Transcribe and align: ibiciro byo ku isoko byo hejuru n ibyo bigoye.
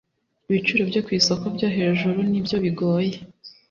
ibiciro 0.49 0.83
byo 0.89 1.01
ku 1.05 1.09
isoko 1.19 1.45
byo 1.55 1.67
hejuru 1.77 2.19
n 2.29 2.33
ibyo 2.39 2.57
bigoye. 2.63 3.15